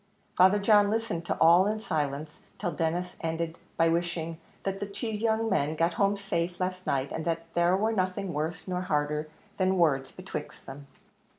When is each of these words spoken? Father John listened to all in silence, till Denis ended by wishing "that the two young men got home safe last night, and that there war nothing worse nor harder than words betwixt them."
Father 0.35 0.57
John 0.57 0.89
listened 0.89 1.25
to 1.27 1.37
all 1.39 1.67
in 1.67 1.79
silence, 1.79 2.31
till 2.57 2.71
Denis 2.71 3.15
ended 3.21 3.59
by 3.77 3.87
wishing 3.87 4.39
"that 4.63 4.79
the 4.79 4.87
two 4.87 5.09
young 5.11 5.47
men 5.47 5.75
got 5.75 5.93
home 5.93 6.17
safe 6.17 6.59
last 6.59 6.87
night, 6.87 7.11
and 7.11 7.23
that 7.25 7.45
there 7.53 7.77
war 7.77 7.93
nothing 7.93 8.33
worse 8.33 8.67
nor 8.67 8.81
harder 8.81 9.29
than 9.57 9.77
words 9.77 10.11
betwixt 10.11 10.65
them." 10.65 10.87